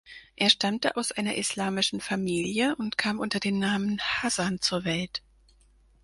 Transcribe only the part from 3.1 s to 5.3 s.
unter dem Namen "Hasan" zur Welt.